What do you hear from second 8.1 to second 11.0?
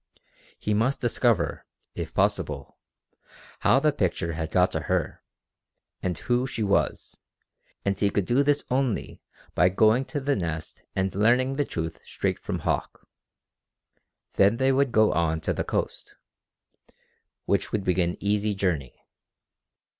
do this only by going to the Nest